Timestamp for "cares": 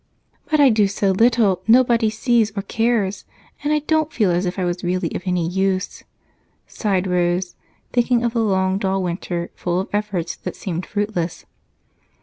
2.63-3.23